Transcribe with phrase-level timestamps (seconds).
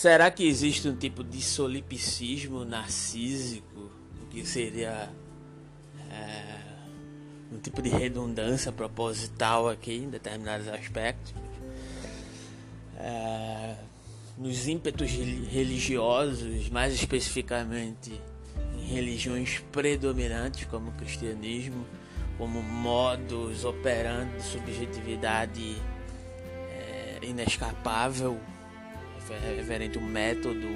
[0.00, 3.90] Será que existe um tipo de solipsismo narcísico,
[4.22, 5.10] o que seria
[6.10, 6.56] é,
[7.52, 11.34] um tipo de redundância proposital aqui em determinados aspectos?
[12.98, 13.74] É,
[14.38, 18.18] nos ímpetos religiosos, mais especificamente
[18.78, 21.86] em religiões predominantes como o cristianismo,
[22.38, 25.76] como modus operandi de subjetividade
[26.70, 28.40] é, inescapável
[29.38, 30.66] referente ao método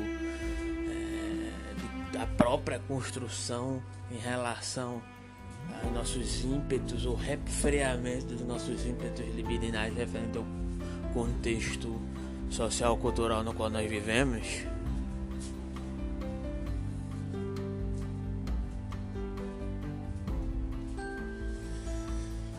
[0.91, 5.03] é, da própria construção em relação
[5.83, 10.45] aos nossos ímpetos, o refreamento dos nossos ímpetos libidinais referente ao
[11.13, 12.01] contexto
[12.51, 14.65] social cultural no qual nós vivemos.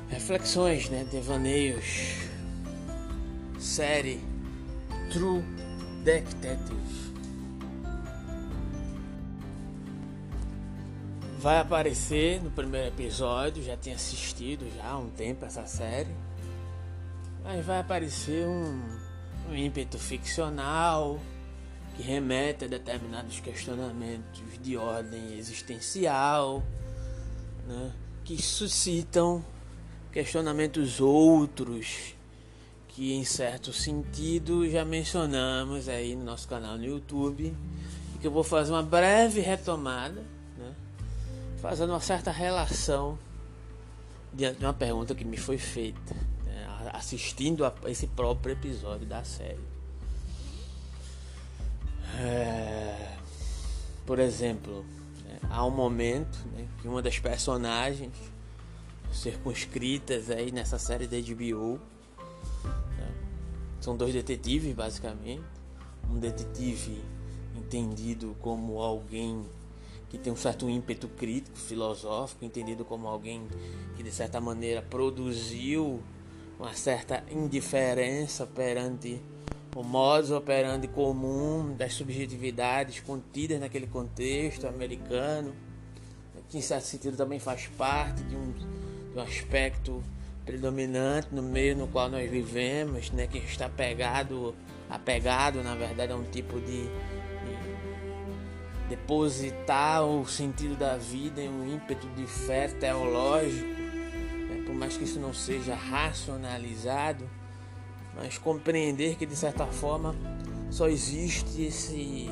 [0.10, 2.16] Reflexões, né, devaneios,
[3.60, 4.20] série
[5.12, 5.55] True
[6.06, 7.16] Detective.
[11.40, 16.14] Vai aparecer no primeiro episódio, já tinha assistido já há um tempo essa série.
[17.44, 18.84] Mas vai aparecer um,
[19.50, 21.20] um ímpeto ficcional
[21.96, 26.62] que remete a determinados questionamentos de ordem existencial,
[27.68, 27.92] né,
[28.24, 29.44] que suscitam
[30.12, 32.16] questionamentos outros
[32.96, 37.54] que em certo sentido já mencionamos aí no nosso canal no YouTube
[38.16, 40.24] e que eu vou fazer uma breve retomada,
[40.58, 40.74] né,
[41.62, 43.20] fazendo uma certa relação
[44.34, 49.26] diante de uma pergunta que me foi feita, né, assistindo a esse próprio episódio da
[49.26, 49.60] série.
[52.18, 53.18] É,
[54.06, 54.86] por exemplo,
[55.26, 58.14] né, há um momento né, que uma das personagens
[59.12, 61.82] circunscritas aí nessa série da HBO
[63.86, 65.44] são dois detetives, basicamente.
[66.10, 67.04] Um detetive
[67.56, 69.46] entendido como alguém
[70.10, 73.48] que tem um certo ímpeto crítico, filosófico, entendido como alguém
[73.96, 76.02] que de certa maneira produziu
[76.60, 79.22] uma certa indiferença perante
[79.76, 85.54] o modus operandi comum das subjetividades contidas naquele contexto americano,
[86.50, 90.02] que em certo sentido também faz parte de um, de um aspecto
[90.46, 94.56] predominante no meio no qual nós vivemos, né, que está pegado,
[94.90, 96.90] apegado, na verdade, a um tipo de, de
[98.90, 105.04] depositar o sentido da vida em um ímpeto de fé teológico, né, por mais que
[105.04, 107.28] isso não seja racionalizado,
[108.16, 110.16] mas compreender que de certa forma
[110.70, 112.30] só existe esse,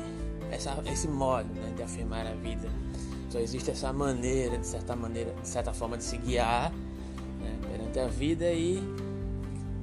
[0.50, 2.68] essa, esse modo né, de afirmar a vida,
[3.28, 6.72] só existe essa maneira, de certa maneira, de certa forma de se guiar
[7.94, 8.82] perante a vida e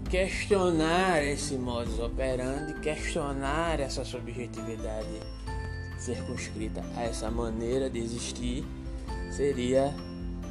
[0.10, 5.08] questionar esse modus operandi, questionar essa subjetividade
[5.98, 8.66] circunscrita a essa maneira de existir,
[9.32, 9.94] seria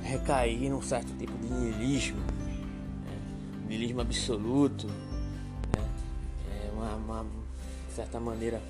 [0.02, 3.18] recair num certo tipo de niilismo, né?
[3.68, 5.88] niilismo absoluto, né?
[6.64, 7.26] é uma, uma
[7.94, 8.62] certa maneira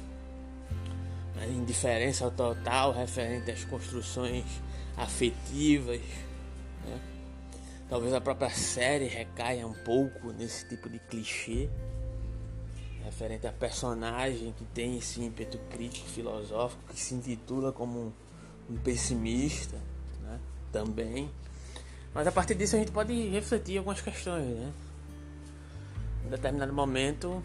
[1.37, 4.45] uma indiferença total referente às construções
[4.97, 6.01] afetivas.
[6.85, 7.20] Né?
[7.91, 11.69] Talvez a própria série recaia um pouco nesse tipo de clichê
[13.05, 18.13] referente a personagem que tem esse ímpeto crítico filosófico que se intitula como um,
[18.71, 19.77] um pessimista,
[20.23, 20.39] né?
[20.71, 21.29] também.
[22.15, 24.73] Mas a partir disso a gente pode refletir algumas questões, né?
[26.25, 27.43] Em determinado momento,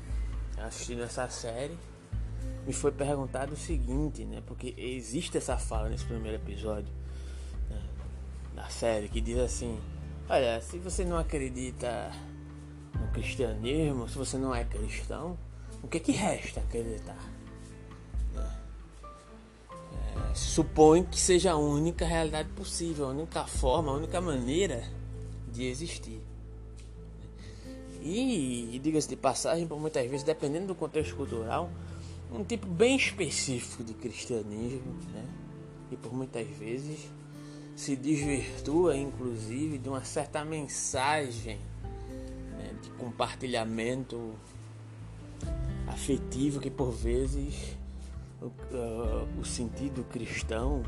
[0.58, 1.78] assistindo essa série,
[2.68, 4.44] me foi perguntado o seguinte, né?
[4.46, 6.94] Porque existe essa fala nesse primeiro episódio
[7.70, 7.82] né?
[8.56, 9.80] da série que diz assim:
[10.28, 12.12] Olha, se você não acredita
[13.00, 15.38] no cristianismo, se você não é cristão,
[15.84, 17.32] o que, que resta acreditar?
[18.34, 24.84] É, supõe que seja a única realidade possível, a única forma, a única maneira
[25.52, 26.20] de existir.
[28.02, 31.70] E, e diga-se de passagem, por muitas vezes, dependendo do contexto cultural,
[32.32, 35.24] um tipo bem específico de cristianismo, né?
[35.92, 37.08] E por muitas vezes
[37.76, 41.60] se desvirtua, inclusive, de uma certa mensagem
[42.58, 44.34] né, de compartilhamento
[45.88, 47.76] afetivo que, por vezes,
[48.42, 50.84] o, uh, o sentido cristão,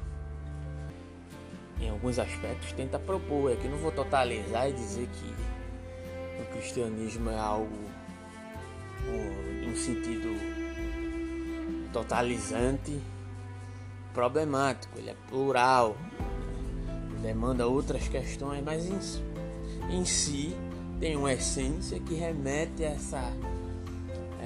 [1.80, 3.52] em alguns aspectos, tenta propor.
[3.52, 7.88] Aqui não vou totalizar e dizer que o cristianismo é algo
[9.68, 10.30] um sentido
[11.92, 13.00] totalizante
[14.14, 15.96] problemático, ele é plural,
[17.22, 20.56] demanda outras questões, mas em, em si
[21.00, 23.34] tem uma essência que remete a essa,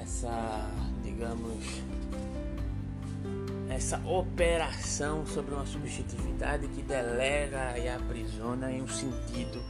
[0.00, 0.70] essa
[1.02, 1.82] digamos,
[3.68, 9.62] essa operação sobre uma subjetividade que delega e aprisiona em um sentido,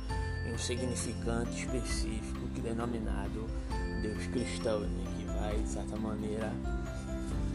[0.46, 3.46] em um significante específico que é denominado
[4.02, 5.04] Deus cristão, né?
[5.16, 6.52] que vai, de certa maneira,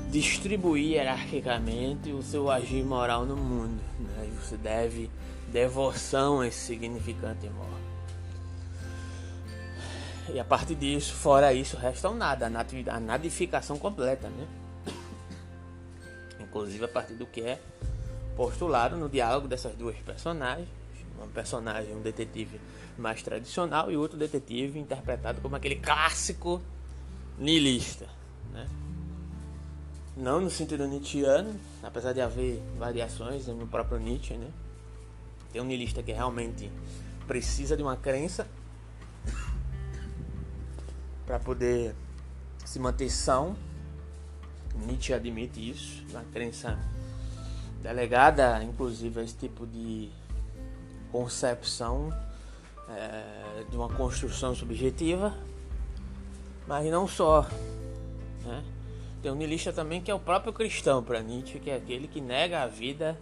[0.09, 3.81] distribuir hierarquicamente o seu agir moral no mundo.
[3.99, 4.29] Né?
[4.41, 5.09] Você deve
[5.51, 7.79] devoção a esse significante moral.
[10.29, 14.47] E a partir disso, fora isso, resta nada, a nadificação completa, né?
[16.39, 17.61] Inclusive a partir do que é
[18.35, 20.67] postulado no diálogo dessas duas personagens.
[21.19, 22.61] Um personagem, um detetive
[22.97, 26.61] mais tradicional e outro detetive interpretado como aquele clássico
[27.39, 28.07] niilista,
[28.51, 28.67] né?
[30.15, 34.47] Não no sentido nietzschiano, apesar de haver variações no próprio Nietzsche, né?
[35.51, 36.71] Tem um niilista que realmente
[37.27, 38.47] precisa de uma crença
[41.25, 41.93] para poder
[42.65, 43.55] se manter são.
[44.75, 46.77] Nietzsche admite isso, uma crença
[47.81, 50.09] delegada, inclusive, a esse tipo de
[51.11, 52.13] concepção
[52.89, 55.33] é, de uma construção subjetiva,
[56.67, 57.47] mas não só.
[58.45, 58.63] Né?
[59.21, 62.21] Tem um niilista também que é o próprio cristão para Nietzsche, que é aquele que
[62.21, 63.17] nega a vida,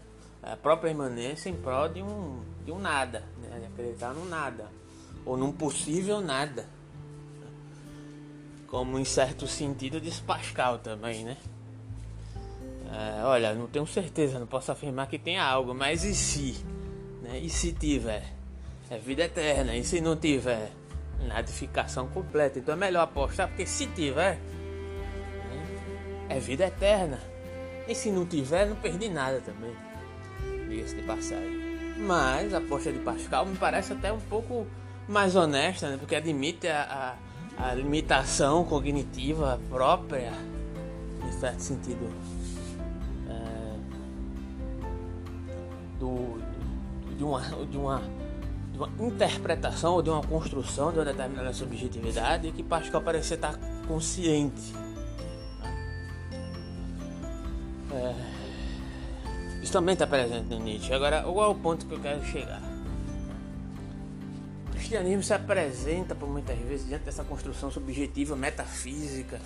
[0.46, 3.60] a própria imanência em prol de um, de um nada, né?
[3.60, 4.68] de acreditar no nada,
[5.26, 6.66] ou num possível nada
[8.76, 11.38] como em certo sentido diz Pascal também, né?
[12.92, 16.64] É, olha, não tenho certeza, não posso afirmar que tenha algo, mas e se?
[17.22, 17.40] Né?
[17.40, 18.24] E se tiver?
[18.90, 20.72] É vida eterna, e se não tiver?
[21.26, 22.60] Nadificação completa.
[22.60, 26.28] Então é melhor apostar, porque se tiver, né?
[26.30, 27.20] é vida eterna.
[27.88, 29.74] E se não tiver, não perdi nada também.
[30.76, 31.96] Diga-se de passagem.
[31.98, 34.68] Mas a aposta de Pascal me parece até um pouco
[35.08, 35.98] mais honesta, né?
[35.98, 37.26] Porque admite a, a
[37.58, 40.34] a limitação cognitiva própria,
[41.26, 42.10] em certo sentido,
[43.30, 43.78] é,
[46.00, 46.38] do,
[47.16, 48.02] de, uma, de, uma,
[48.72, 53.58] de uma interpretação ou de uma construção de uma determinada subjetividade que Pascal parecia estar
[53.88, 54.74] consciente.
[57.92, 58.45] É,
[59.76, 60.94] também está presente no Nietzsche.
[60.94, 62.62] Agora, qual é o ponto que eu quero chegar?
[64.72, 69.42] cristianismo se apresenta por muitas vezes diante dessa construção subjetiva, metafísica,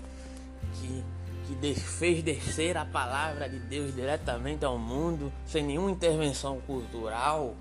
[0.74, 1.04] que,
[1.48, 7.56] que fez descer a palavra de Deus diretamente ao mundo, sem nenhuma intervenção cultural,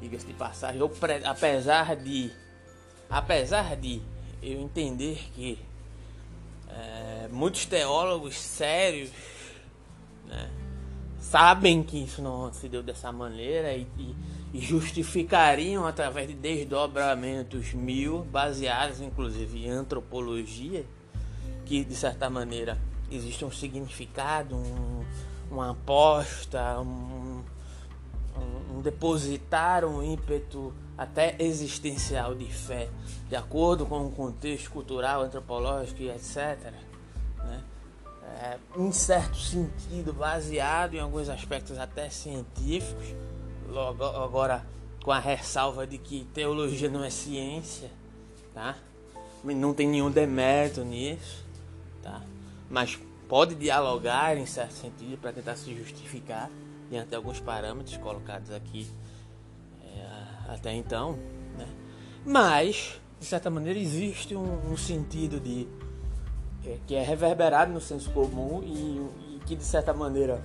[0.00, 0.90] diga-se de passagem, eu,
[1.24, 2.32] apesar de
[3.08, 4.02] apesar de
[4.42, 5.58] eu entender que
[6.70, 9.10] é, muitos teólogos sérios
[10.26, 10.50] né,
[11.34, 13.88] sabem que isso não se deu dessa maneira e,
[14.52, 20.86] e justificariam através de desdobramentos mil, baseados inclusive em antropologia,
[21.64, 22.78] que de certa maneira
[23.10, 25.04] existe um significado, um,
[25.50, 27.42] uma aposta, um,
[28.36, 32.88] um, um depositar um ímpeto até existencial de fé,
[33.28, 36.72] de acordo com o contexto cultural, antropológico e etc.
[37.38, 37.60] Né?
[38.34, 43.14] É, em certo sentido, baseado em alguns aspectos até científicos,
[43.68, 44.66] logo agora
[45.04, 47.90] com a ressalva de que teologia não é ciência,
[48.52, 48.76] tá?
[49.44, 51.44] Não tem nenhum demérito nisso,
[52.02, 52.22] tá?
[52.68, 56.50] Mas pode dialogar em certo sentido para tentar se justificar
[56.90, 58.90] diante de alguns parâmetros colocados aqui
[59.82, 61.12] é, até então,
[61.56, 61.68] né?
[62.26, 65.68] Mas de certa maneira existe um, um sentido de
[66.86, 70.40] que é reverberado no senso comum e, e que de certa maneira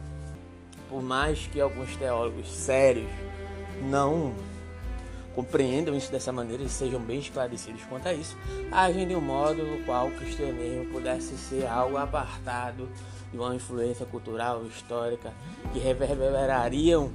[0.90, 3.10] por mais que alguns teólogos sérios
[3.90, 4.34] não
[5.36, 8.36] compreendam isso dessa maneira e sejam bem esclarecidos quanto a isso,
[8.72, 12.90] agem de um modo no qual o cristianismo pudesse ser algo apartado
[13.32, 15.32] de uma influência cultural, histórica,
[15.72, 17.12] que reverberariam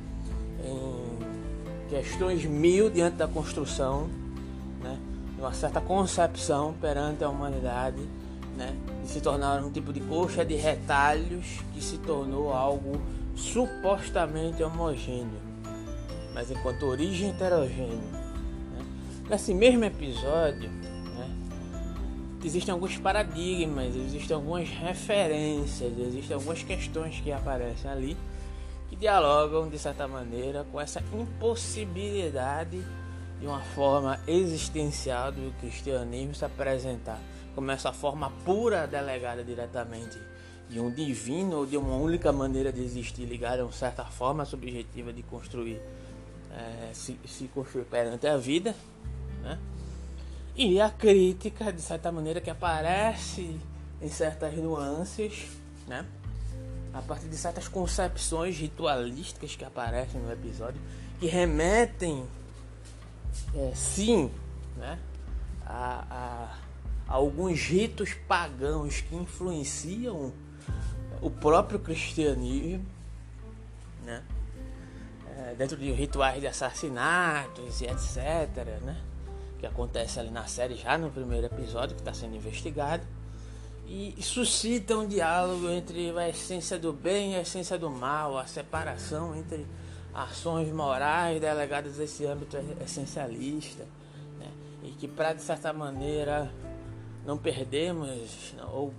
[0.64, 4.08] em questões mil diante da construção
[4.80, 4.96] né,
[5.34, 8.00] de uma certa concepção perante a humanidade
[8.56, 13.00] né, e se tornaram um tipo de coxa de retalhos que se tornou algo
[13.34, 15.40] supostamente homogêneo,
[16.32, 17.88] mas enquanto origem heterogênea.
[18.73, 18.84] Né?
[19.28, 21.30] Nesse mesmo episódio, né,
[22.44, 28.16] existem alguns paradigmas, existem algumas referências, existem algumas questões que aparecem ali
[28.88, 32.80] que dialogam de certa maneira com essa impossibilidade
[33.40, 37.18] de uma forma existencial do cristianismo se apresentar
[37.54, 40.18] como essa forma pura delegada diretamente
[40.68, 44.44] de um divino ou de uma única maneira de existir ligada a uma certa forma
[44.44, 45.80] subjetiva de construir,
[46.50, 48.75] é, se, se construir perante a vida,
[49.42, 49.58] né?
[50.56, 53.58] E a crítica, de certa maneira, que aparece
[54.00, 55.49] em certas nuances,
[55.87, 56.06] né?
[56.94, 60.80] a partir de certas concepções ritualísticas que aparecem no episódio,
[61.18, 62.25] que remetem,
[63.52, 64.30] é, sim,
[64.76, 64.96] né,
[65.66, 66.63] a, a, a
[67.06, 70.32] alguns ritos pagãos que influenciam
[71.20, 72.84] o próprio cristianismo,
[74.04, 74.23] né?
[75.37, 79.00] É, dentro de rituais de assassinatos e etc, né?
[79.58, 83.04] Que acontece ali na série já no primeiro episódio que está sendo investigado
[83.87, 88.46] e suscita um diálogo entre a essência do bem e a essência do mal, a
[88.46, 89.66] separação entre
[90.14, 93.84] ações morais delegadas a esse âmbito essencialista,
[94.38, 94.49] né?
[94.82, 96.50] e que para de certa maneira
[97.24, 98.92] não perdermos ou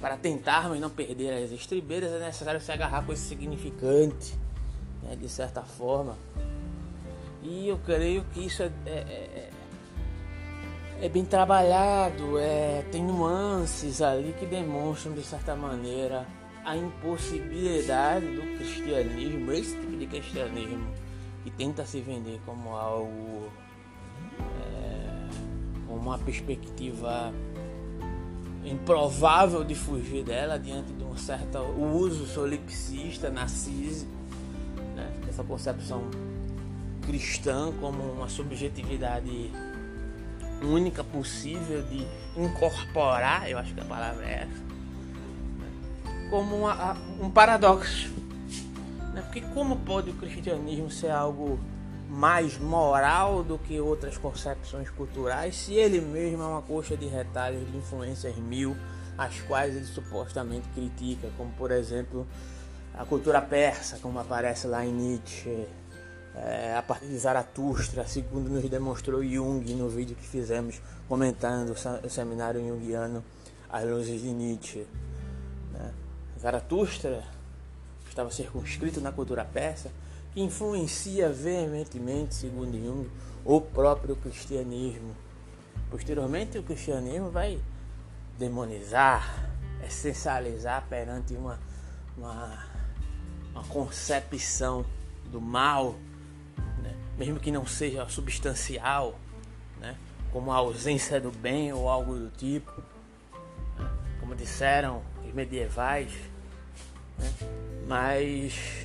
[0.00, 4.34] para tentarmos não perder as estribeiras é necessário se agarrar com esse significante,
[5.02, 6.16] né, de certa forma.
[7.42, 9.50] E eu creio que isso é, é, é,
[11.02, 16.26] é bem trabalhado, é, tem nuances ali que demonstram de certa maneira
[16.64, 20.92] a impossibilidade do cristianismo, esse tipo de cristianismo
[21.42, 23.50] que tenta se vender como algo,
[25.94, 27.32] uma perspectiva
[28.64, 34.10] improvável de fugir dela diante de um certo uso solipsista, narcísico,
[34.94, 35.12] né?
[35.28, 36.02] essa concepção
[37.02, 39.50] cristã como uma subjetividade
[40.62, 42.06] única possível de
[42.36, 44.62] incorporar, eu acho que a palavra é essa,
[45.58, 46.28] né?
[46.30, 48.12] como uma, um paradoxo.
[49.12, 49.22] Né?
[49.22, 51.58] Porque como pode o cristianismo ser algo
[52.12, 57.66] mais moral do que outras concepções culturais, se ele mesmo é uma coxa de retalhos
[57.70, 58.76] de influências mil,
[59.16, 62.26] as quais ele supostamente critica, como por exemplo
[62.92, 65.66] a cultura persa, como aparece lá em Nietzsche,
[66.34, 72.10] é, a partir de Zaratustra, segundo nos demonstrou Jung no vídeo que fizemos comentando o
[72.10, 73.24] seminário junguiano
[73.70, 74.86] às luzes de Nietzsche.
[75.72, 75.90] Né?
[76.38, 77.24] Zaratustra
[78.06, 79.90] estava circunscrito na cultura persa,
[80.32, 83.10] que influencia veementemente, segundo Jung,
[83.44, 85.14] o próprio cristianismo.
[85.90, 87.60] Posteriormente, o cristianismo vai
[88.38, 89.50] demonizar,
[89.86, 91.58] essencializar perante uma,
[92.16, 92.64] uma,
[93.52, 94.86] uma concepção
[95.30, 95.96] do mal,
[96.82, 96.94] né?
[97.18, 99.18] mesmo que não seja substancial,
[99.78, 99.96] né?
[100.32, 102.72] como a ausência do bem ou algo do tipo,
[103.78, 103.90] né?
[104.18, 106.10] como disseram os medievais.
[107.18, 107.32] Né?
[107.86, 108.81] Mas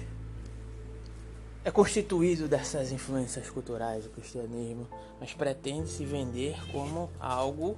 [1.68, 4.88] é constituído dessas influências culturais do cristianismo,
[5.20, 7.78] mas pretende se vender como algo,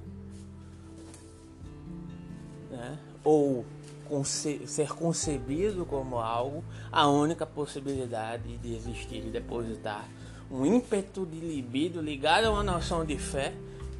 [2.70, 3.66] né, ou
[4.08, 10.08] conce ser concebido como algo, a única possibilidade de existir e depositar
[10.48, 13.52] um ímpeto de libido ligado a uma noção de fé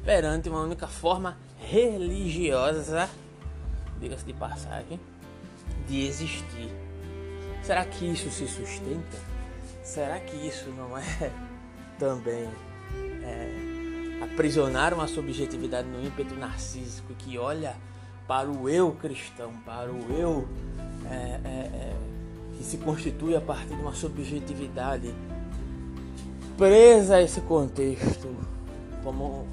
[0.05, 3.09] perante uma única forma religiosa,
[3.99, 4.97] diga-se de passagem,
[5.85, 6.69] de existir.
[7.61, 9.40] Será que isso se sustenta?
[9.83, 11.31] Será que isso não é
[11.97, 12.47] também
[13.23, 17.75] é, aprisionar uma subjetividade no ímpeto narcísico que olha
[18.27, 20.47] para o eu cristão, para o eu
[21.09, 21.95] é, é, é,
[22.57, 25.13] que se constitui a partir de uma subjetividade
[26.57, 28.35] presa a esse contexto,
[29.03, 29.45] como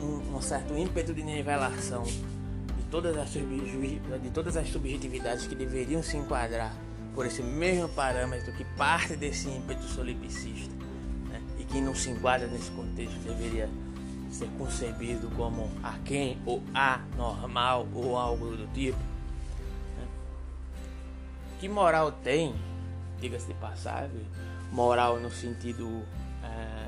[0.00, 5.54] um, um, um certo ímpeto de nivelação de todas, as, de todas as subjetividades que
[5.54, 6.74] deveriam se enquadrar
[7.16, 10.74] por esse mesmo parâmetro que parte desse ímpeto solipsista
[11.30, 11.42] né?
[11.58, 13.70] e que não se enquadra nesse contexto deveria
[14.30, 18.98] ser concebido como a quem ou anormal ou algo do tipo.
[18.98, 20.06] Né?
[21.58, 22.54] Que moral tem,
[23.18, 24.26] diga-se de passagem,
[24.70, 26.02] moral no sentido
[26.44, 26.86] é,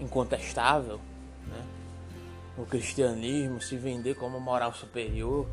[0.00, 1.00] incontestável,
[1.48, 1.60] né?
[2.56, 5.44] o cristianismo se vender como moral superior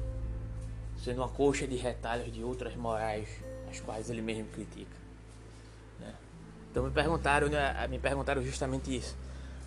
[1.03, 3.27] sendo uma coxa de retalhos de outras morais,
[3.69, 4.95] as quais ele mesmo critica.
[5.99, 6.13] Né?
[6.71, 9.15] Então me perguntaram, né, me perguntaram justamente isso.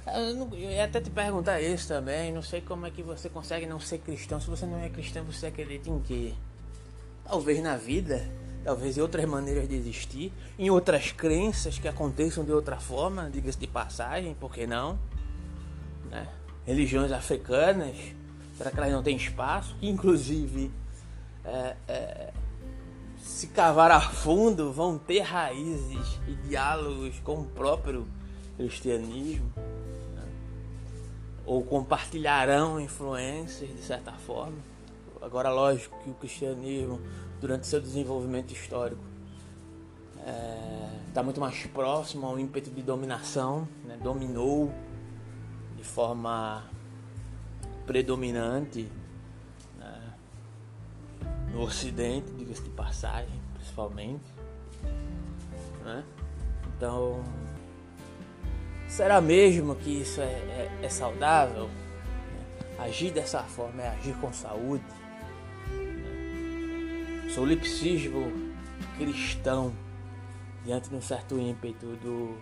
[0.07, 2.33] Eu, eu ia até te perguntar isso também.
[2.33, 4.41] Não sei como é que você consegue não ser cristão.
[4.41, 6.33] Se você não é cristão, você acredita em quê?
[7.25, 8.25] Talvez na vida,
[8.65, 13.59] talvez em outras maneiras de existir, em outras crenças que aconteçam de outra forma, diga-se
[13.59, 14.97] de passagem, por que não?
[16.09, 16.27] Né?
[16.65, 17.97] Religiões africanas,
[18.57, 19.77] será que elas não têm espaço?
[19.83, 20.71] Inclusive
[21.47, 22.33] é, é,
[23.19, 28.07] se cavar a fundo, vão ter raízes e diálogos com o próprio
[28.57, 29.53] cristianismo,
[30.15, 30.25] né?
[31.45, 34.59] ou compartilharão influências de certa forma.
[35.23, 37.01] Agora, lógico que o cristianismo,
[37.41, 39.03] durante seu desenvolvimento histórico,
[40.19, 43.97] está é, tá muito mais próximo ao ímpeto de dominação, né?
[44.03, 44.73] dominou
[45.77, 46.65] de forma
[47.87, 48.89] predominante
[51.53, 54.25] no Ocidente, diga-se de passagem, principalmente.
[55.85, 56.05] Né?
[56.77, 57.23] Então,
[58.89, 61.71] será mesmo que isso é, é, é saudável?
[62.79, 64.85] Agir dessa forma é agir com saúde.
[67.35, 68.33] Solipsismo
[68.99, 69.73] cristão
[70.65, 72.37] diante de um certo ímpeto do,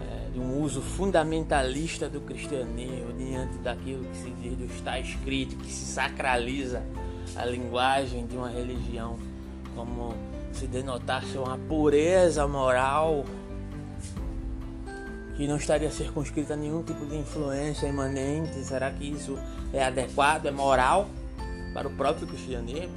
[0.00, 5.56] é, de um uso fundamentalista do cristianismo, diante daquilo que se diz do está escrito,
[5.56, 6.82] que se sacraliza
[7.36, 9.18] a linguagem de uma religião
[9.74, 10.14] como
[10.52, 13.24] se denotasse uma pureza moral
[15.36, 18.62] que não estaria circunscrita a nenhum tipo de influência imanente.
[18.64, 19.38] Será que isso
[19.72, 21.08] é adequado, é moral
[21.72, 22.94] para o próprio cristianismo?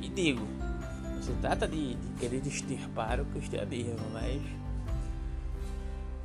[0.00, 0.46] E digo,
[1.14, 4.40] não se trata de, de querer extirpar o cristianismo, mas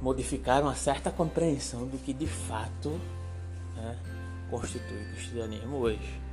[0.01, 2.89] modificar uma certa compreensão do que de fato
[3.75, 3.97] né,
[4.49, 6.24] constitui o cristianismo hoje.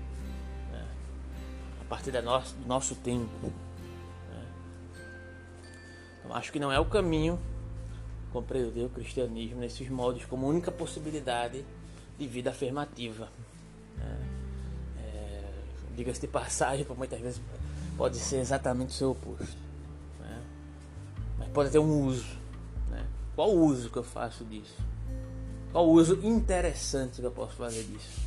[1.93, 3.53] Partir da nosso, do nosso tempo.
[4.31, 4.47] Né.
[6.19, 7.39] Então, acho que não é o caminho
[8.33, 11.63] compreender o cristianismo nesses moldes como única possibilidade
[12.19, 13.29] de vida afirmativa.
[13.99, 14.19] Né?
[15.05, 15.43] É,
[15.95, 17.43] Diga-se de passagem, por muitas vezes
[17.95, 19.55] pode ser exatamente o seu oposto.
[20.19, 20.43] Né?
[21.41, 22.39] Mas pode ter um uso.
[22.89, 23.07] Né?
[23.37, 24.79] Qual o uso que eu faço disso?
[25.71, 28.19] Qual o uso interessante que eu posso fazer disso?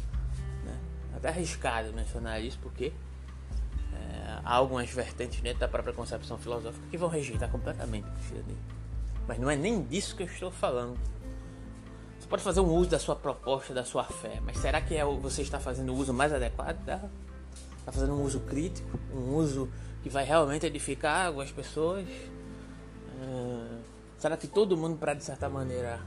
[0.63, 0.79] Né?
[1.15, 2.93] Até arriscado mencionar isso, porque
[4.45, 8.63] há algumas vertentes dentro da própria concepção filosófica que vão rejeitar completamente o cristianismo.
[9.27, 10.97] Mas não é nem disso que eu estou falando.
[12.19, 15.03] Você pode fazer um uso da sua proposta, da sua fé, mas será que é,
[15.03, 17.11] você está fazendo o uso mais adequado dela?
[17.79, 19.69] Está fazendo um uso crítico, um uso
[20.03, 22.07] que vai realmente edificar algumas pessoas?
[23.19, 23.79] Uh,
[24.17, 25.99] será que todo mundo, para de certa maneira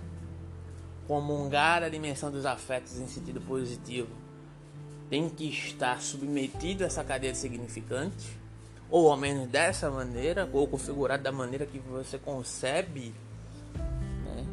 [1.08, 4.08] comungar a dimensão dos afetos em sentido positivo,
[5.08, 8.38] tem que estar submetido a essa cadeia de significantes?
[8.90, 13.14] ou ao menos dessa maneira, ou configurado da maneira que você concebe
[14.24, 14.46] né,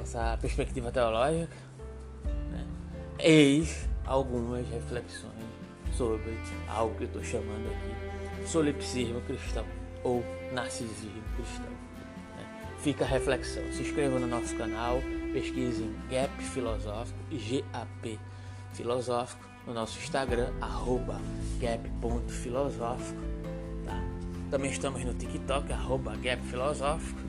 [0.00, 1.54] essa perspectiva teológica,
[2.50, 2.66] né,
[3.18, 5.34] eis algumas reflexões
[5.96, 9.64] sobre algo que eu estou chamando aqui solipsismo cristão
[10.04, 11.70] ou narcisismo cristão.
[12.36, 12.74] Né.
[12.78, 13.62] Fica a reflexão.
[13.72, 15.00] Se inscreva no nosso canal,
[15.32, 18.18] pesquisem Gap Filosófico, G-A-P
[18.72, 21.20] Filosófico, no nosso Instagram, arroba
[21.60, 23.36] gap.filosófico
[24.50, 27.20] também estamos no TikTok, arroba Gap Filosófico.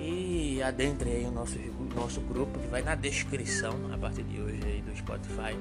[0.00, 1.58] E adentre aí o nosso,
[1.94, 5.56] nosso grupo que vai na descrição a partir de hoje aí do Spotify.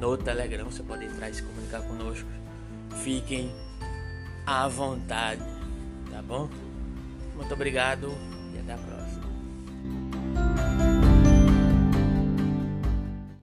[0.00, 2.28] No Telegram você pode entrar e se comunicar conosco.
[3.02, 3.52] Fiquem
[4.46, 5.42] à vontade,
[6.10, 6.48] tá bom?
[7.36, 8.12] Muito obrigado
[8.54, 9.03] e até a próxima.